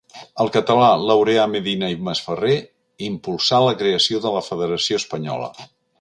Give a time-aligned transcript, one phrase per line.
[0.43, 2.57] El català Laureà Medina i Masferrer
[3.09, 5.53] impulsà la creació de la Federació Espanyola.